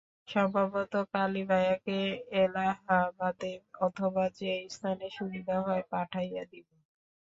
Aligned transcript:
সম্ভবত 0.27 0.93
কালীভায়াকে 1.13 1.99
এলাহাবাদে 2.37 3.53
অথবা 3.81 4.23
যে 4.39 4.53
স্থানে 4.69 5.07
সুবিধা 5.17 5.57
হয়, 5.61 5.83
পাঠাইয়া 5.91 6.43
দিব। 6.45 6.65